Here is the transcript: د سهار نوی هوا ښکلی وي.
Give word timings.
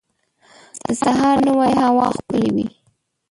د 0.85 0.87
سهار 1.01 1.37
نوی 1.47 1.71
هوا 1.83 2.07
ښکلی 2.15 2.49
وي. 2.55 2.67